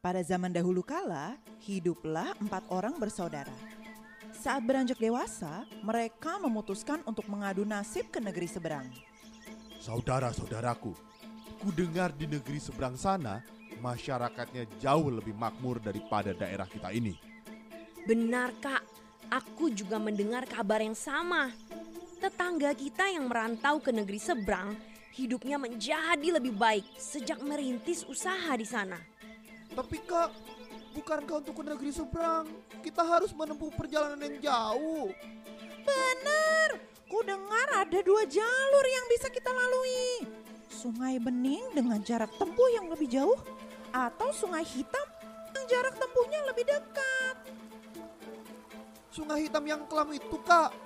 Pada 0.00 0.24
zaman 0.24 0.48
dahulu 0.48 0.80
kala, 0.80 1.36
hiduplah 1.60 2.32
empat 2.40 2.64
orang 2.72 2.96
bersaudara. 2.96 3.52
Saat 4.32 4.64
beranjak 4.64 4.96
dewasa, 4.96 5.68
mereka 5.84 6.40
memutuskan 6.40 7.04
untuk 7.04 7.28
mengadu 7.28 7.68
nasib 7.68 8.08
ke 8.08 8.16
negeri 8.16 8.48
seberang. 8.48 8.88
Saudara-saudaraku, 9.76 10.96
ku 11.60 11.68
dengar 11.76 12.16
di 12.16 12.24
negeri 12.24 12.56
seberang 12.56 12.96
sana 12.96 13.44
masyarakatnya 13.84 14.72
jauh 14.80 15.12
lebih 15.12 15.36
makmur 15.36 15.76
daripada 15.84 16.32
daerah 16.32 16.64
kita 16.64 16.96
ini. 16.96 17.20
Benar 18.08 18.56
kak, 18.56 18.80
aku 19.28 19.68
juga 19.68 20.00
mendengar 20.00 20.48
kabar 20.48 20.80
yang 20.80 20.96
sama. 20.96 21.52
Tetangga 22.16 22.72
kita 22.72 23.04
yang 23.12 23.28
merantau 23.28 23.76
ke 23.84 23.92
negeri 23.92 24.16
seberang 24.16 24.72
hidupnya 25.12 25.60
menjadi 25.60 26.40
lebih 26.40 26.56
baik 26.56 26.88
sejak 26.96 27.44
merintis 27.44 28.08
usaha 28.08 28.56
di 28.56 28.64
sana. 28.64 29.09
Tapi 29.80 29.96
kak, 30.04 30.28
bukankah 30.92 31.40
untuk 31.40 31.56
ke 31.56 31.64
negeri 31.64 31.88
seberang 31.88 32.44
kita 32.84 33.00
harus 33.00 33.32
menempuh 33.32 33.72
perjalanan 33.72 34.20
yang 34.20 34.36
jauh? 34.44 35.08
Benar, 35.80 36.76
ku 37.08 37.24
dengar 37.24 37.80
ada 37.80 37.98
dua 38.04 38.28
jalur 38.28 38.84
yang 38.84 39.08
bisa 39.08 39.32
kita 39.32 39.48
lalui. 39.48 40.28
Sungai 40.68 41.16
Bening 41.16 41.72
dengan 41.72 41.96
jarak 42.04 42.28
tempuh 42.36 42.68
yang 42.76 42.92
lebih 42.92 43.08
jauh 43.08 43.40
atau 43.88 44.28
Sungai 44.36 44.68
Hitam 44.68 45.08
yang 45.56 45.64
jarak 45.64 45.96
tempuhnya 45.96 46.44
lebih 46.44 46.68
dekat. 46.68 47.36
Sungai 49.08 49.48
hitam 49.48 49.64
yang 49.64 49.88
kelam 49.88 50.12
itu 50.12 50.36
kak, 50.44 50.76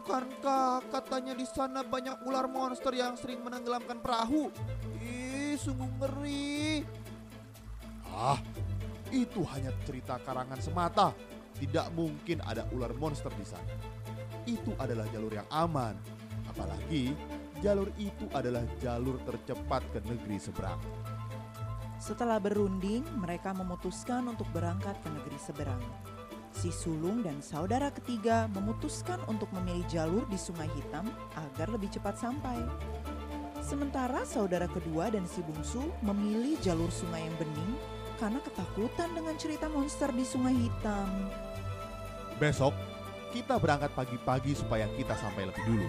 bukankah 0.00 0.80
katanya 0.88 1.36
di 1.36 1.44
sana 1.44 1.84
banyak 1.84 2.24
ular 2.24 2.48
monster 2.48 2.96
yang 2.96 3.20
sering 3.20 3.44
menenggelamkan 3.44 4.00
perahu? 4.00 4.48
Ih, 4.96 5.60
sungguh 5.60 5.92
ngeri. 6.00 6.88
Ah, 8.10 8.38
itu 9.10 9.42
hanya 9.54 9.74
cerita 9.82 10.18
karangan 10.22 10.60
semata. 10.62 11.14
Tidak 11.58 11.92
mungkin 11.92 12.40
ada 12.46 12.64
ular 12.72 12.94
monster 12.96 13.30
di 13.36 13.44
sana. 13.44 13.74
Itu 14.46 14.72
adalah 14.78 15.04
jalur 15.12 15.34
yang 15.34 15.48
aman. 15.52 15.98
Apalagi 16.48 17.12
jalur 17.60 17.92
itu 18.00 18.26
adalah 18.32 18.64
jalur 18.80 19.20
tercepat 19.26 19.84
ke 19.92 19.98
negeri 20.06 20.40
seberang. 20.40 20.80
Setelah 22.00 22.40
berunding, 22.40 23.04
mereka 23.20 23.52
memutuskan 23.52 24.24
untuk 24.24 24.48
berangkat 24.56 24.96
ke 25.04 25.08
negeri 25.12 25.36
seberang. 25.36 25.84
Si 26.50 26.72
sulung 26.72 27.20
dan 27.22 27.38
saudara 27.44 27.92
ketiga 27.92 28.48
memutuskan 28.50 29.20
untuk 29.28 29.52
memilih 29.52 29.86
jalur 29.86 30.24
di 30.26 30.40
Sungai 30.40 30.66
Hitam 30.74 31.06
agar 31.36 31.68
lebih 31.68 31.92
cepat 31.92 32.16
sampai. 32.16 32.58
Sementara 33.60 34.24
saudara 34.24 34.66
kedua 34.66 35.12
dan 35.12 35.28
si 35.28 35.44
bungsu 35.44 35.92
memilih 36.00 36.56
jalur 36.64 36.88
sungai 36.88 37.22
yang 37.28 37.36
bening 37.36 37.99
karena 38.20 38.36
ketakutan 38.44 39.08
dengan 39.16 39.34
cerita 39.40 39.66
monster 39.72 40.12
di 40.12 40.28
Sungai 40.28 40.52
Hitam. 40.52 41.08
Besok 42.36 42.76
kita 43.32 43.56
berangkat 43.56 43.96
pagi-pagi 43.96 44.52
supaya 44.52 44.84
kita 44.92 45.16
sampai 45.16 45.48
lebih 45.48 45.64
dulu. 45.64 45.88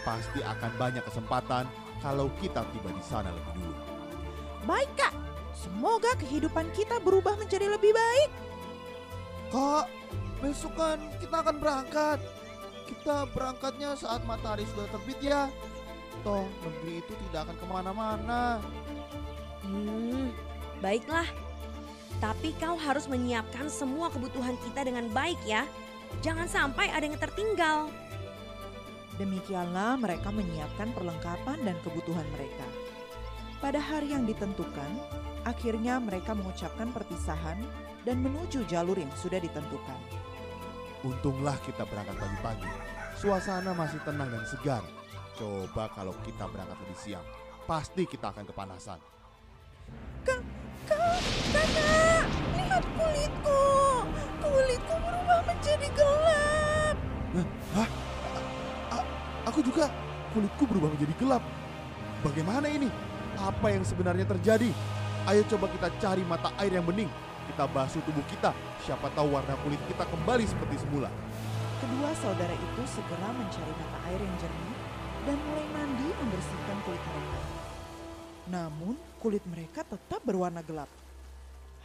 Pasti 0.00 0.40
akan 0.40 0.72
banyak 0.80 1.04
kesempatan 1.04 1.68
kalau 2.00 2.32
kita 2.40 2.64
tiba 2.72 2.88
di 2.88 3.04
sana 3.04 3.28
lebih 3.28 3.52
dulu. 3.60 3.74
Baik 4.64 4.90
kak, 4.96 5.14
semoga 5.52 6.16
kehidupan 6.16 6.72
kita 6.72 6.96
berubah 7.04 7.36
menjadi 7.36 7.68
lebih 7.68 7.92
baik. 7.92 8.30
Kak, 9.52 9.86
besok 10.40 10.72
kan 10.80 10.98
kita 11.20 11.44
akan 11.44 11.56
berangkat. 11.60 12.18
Kita 12.88 13.28
berangkatnya 13.36 13.98
saat 13.98 14.24
matahari 14.24 14.64
sudah 14.72 14.88
terbit 14.94 15.18
ya. 15.20 15.52
Toh 16.24 16.48
negeri 16.64 17.04
itu 17.04 17.12
tidak 17.28 17.50
akan 17.50 17.56
ke 17.60 17.66
mana-mana. 17.68 18.42
Hmm, 19.66 20.30
baiklah. 20.80 21.45
Tapi 22.16 22.56
kau 22.56 22.80
harus 22.80 23.04
menyiapkan 23.06 23.68
semua 23.68 24.08
kebutuhan 24.08 24.56
kita 24.64 24.88
dengan 24.88 25.08
baik 25.12 25.36
ya. 25.44 25.68
Jangan 26.24 26.48
sampai 26.48 26.88
ada 26.88 27.04
yang 27.04 27.20
tertinggal. 27.20 27.92
Demikianlah 29.16 29.96
mereka 29.96 30.28
menyiapkan 30.28 30.92
perlengkapan 30.92 31.58
dan 31.64 31.76
kebutuhan 31.80 32.24
mereka. 32.36 32.64
Pada 33.56 33.80
hari 33.80 34.12
yang 34.12 34.28
ditentukan, 34.28 34.92
akhirnya 35.48 35.96
mereka 35.96 36.36
mengucapkan 36.36 36.92
perpisahan 36.92 37.56
dan 38.04 38.20
menuju 38.20 38.68
jalur 38.68 38.96
yang 38.96 39.08
sudah 39.16 39.40
ditentukan. 39.40 40.00
Untunglah 41.00 41.56
kita 41.64 41.88
berangkat 41.88 42.16
pagi-pagi. 42.20 42.70
Suasana 43.16 43.72
masih 43.72 44.00
tenang 44.04 44.28
dan 44.28 44.44
segar. 44.44 44.84
Coba 45.40 45.88
kalau 45.96 46.12
kita 46.24 46.44
berangkat 46.48 46.76
lebih 46.84 46.98
siang, 47.00 47.26
pasti 47.64 48.04
kita 48.04 48.32
akan 48.32 48.44
kepanasan. 48.44 49.00
Kak, 50.24 50.40
kak, 50.88 51.20
kakak, 51.52 52.05
menjadi 55.66 55.88
gelap. 55.98 56.96
Hah? 57.74 57.88
A- 58.94 59.08
aku 59.50 59.58
juga 59.66 59.90
kulitku 60.30 60.62
berubah 60.62 60.94
menjadi 60.94 61.14
gelap. 61.18 61.42
Bagaimana 62.22 62.70
ini? 62.70 62.86
Apa 63.34 63.74
yang 63.74 63.82
sebenarnya 63.82 64.22
terjadi? 64.30 64.70
Ayo 65.26 65.42
coba 65.50 65.66
kita 65.74 65.90
cari 65.98 66.22
mata 66.22 66.54
air 66.62 66.78
yang 66.78 66.86
bening. 66.86 67.10
Kita 67.50 67.66
basuh 67.66 67.98
tubuh 68.06 68.22
kita. 68.30 68.54
Siapa 68.86 69.10
tahu 69.18 69.34
warna 69.34 69.58
kulit 69.66 69.82
kita 69.90 70.06
kembali 70.06 70.46
seperti 70.46 70.86
semula. 70.86 71.10
Kedua 71.82 72.14
saudara 72.14 72.54
itu 72.54 72.82
segera 72.86 73.28
mencari 73.34 73.72
mata 73.74 73.98
air 74.06 74.20
yang 74.22 74.36
jernih 74.38 74.76
dan 75.26 75.36
mulai 75.50 75.66
mandi 75.74 76.08
membersihkan 76.14 76.78
kulit 76.86 77.02
mereka. 77.02 77.40
Namun 78.46 78.94
kulit 79.18 79.42
mereka 79.50 79.82
tetap 79.82 80.22
berwarna 80.22 80.62
gelap. 80.62 80.88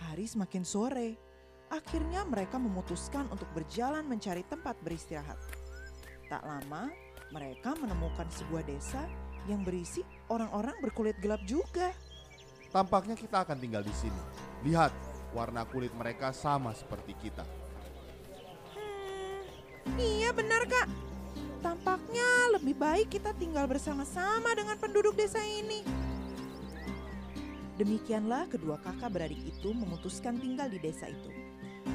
Hari 0.06 0.30
semakin 0.30 0.62
sore. 0.62 1.31
Akhirnya 1.72 2.28
mereka 2.28 2.60
memutuskan 2.60 3.32
untuk 3.32 3.48
berjalan 3.56 4.04
mencari 4.04 4.44
tempat 4.44 4.76
beristirahat. 4.84 5.40
Tak 6.28 6.44
lama, 6.44 6.92
mereka 7.32 7.80
menemukan 7.80 8.28
sebuah 8.28 8.68
desa 8.68 9.08
yang 9.48 9.64
berisi 9.64 10.04
orang-orang 10.28 10.76
berkulit 10.84 11.16
gelap 11.24 11.40
juga. 11.48 11.96
Tampaknya 12.76 13.16
kita 13.16 13.48
akan 13.48 13.56
tinggal 13.56 13.88
di 13.88 13.96
sini. 13.96 14.20
Lihat, 14.68 14.92
warna 15.32 15.64
kulit 15.64 15.96
mereka 15.96 16.36
sama 16.36 16.76
seperti 16.76 17.16
kita. 17.24 17.48
Hmm, 18.76 19.96
iya 19.96 20.36
benar 20.36 20.68
kak. 20.68 20.92
Tampaknya 21.64 22.52
lebih 22.60 22.76
baik 22.76 23.16
kita 23.16 23.32
tinggal 23.40 23.64
bersama-sama 23.64 24.52
dengan 24.60 24.76
penduduk 24.76 25.16
desa 25.16 25.40
ini. 25.40 25.88
Demikianlah 27.80 28.52
kedua 28.52 28.76
kakak 28.84 29.10
beradik 29.10 29.40
itu 29.40 29.72
memutuskan 29.72 30.36
tinggal 30.36 30.68
di 30.68 30.78
desa 30.78 31.08
itu. 31.08 31.51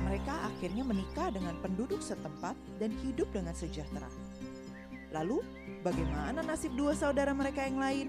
Mereka 0.07 0.35
akhirnya 0.55 0.87
menikah 0.87 1.35
dengan 1.35 1.59
penduduk 1.59 1.99
setempat 1.99 2.55
dan 2.79 2.95
hidup 3.03 3.27
dengan 3.35 3.53
sejahtera. 3.53 4.07
Lalu, 5.11 5.43
bagaimana 5.83 6.47
nasib 6.47 6.79
dua 6.79 6.95
saudara 6.95 7.35
mereka 7.35 7.67
yang 7.67 7.83
lain? 7.83 8.09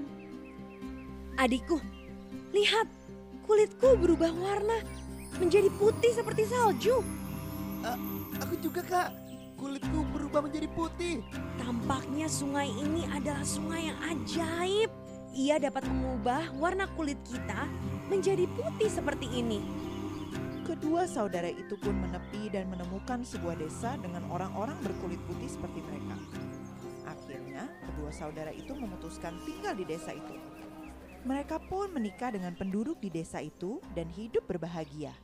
Adikku, 1.42 1.82
lihat 2.54 2.86
kulitku 3.50 3.98
berubah 3.98 4.30
warna 4.34 4.78
menjadi 5.42 5.74
putih 5.78 6.14
seperti 6.14 6.46
salju. 6.50 7.02
Aku 8.42 8.54
juga 8.62 8.82
kak, 8.86 9.10
kulitku 9.58 10.06
berubah 10.14 10.46
menjadi 10.46 10.70
putih. 10.74 11.26
Tampaknya 11.58 12.30
sungai 12.30 12.70
ini 12.70 13.10
adalah 13.10 13.46
sungai 13.46 13.90
yang 13.90 14.00
ajaib. 14.06 14.90
Ia 15.38 15.62
dapat 15.62 15.86
mengubah 15.86 16.50
warna 16.58 16.90
kulit 16.98 17.22
kita 17.26 17.70
menjadi 18.10 18.50
putih 18.58 18.90
seperti 18.90 19.30
ini. 19.30 19.62
Kedua 20.68 21.08
saudara 21.08 21.48
itu 21.48 21.80
pun 21.80 21.96
menepi 21.96 22.52
dan 22.52 22.68
menemukan 22.68 23.24
sebuah 23.24 23.56
desa 23.56 23.96
dengan 24.04 24.28
orang-orang 24.28 24.76
berkulit 24.84 25.16
putih 25.24 25.48
seperti 25.48 25.80
mereka. 25.80 26.20
Akhirnya, 27.08 27.72
kedua 27.88 28.12
saudara 28.12 28.52
itu 28.52 28.76
memutuskan 28.76 29.40
tinggal 29.48 29.80
di 29.80 29.88
desa 29.88 30.12
itu. 30.12 30.36
Mereka 31.24 31.64
pun 31.72 31.96
menikah 31.96 32.36
dengan 32.36 32.52
penduduk 32.52 33.00
di 33.00 33.08
desa 33.08 33.40
itu 33.40 33.80
dan 33.96 34.12
hidup 34.12 34.44
berbahagia. 34.44 35.16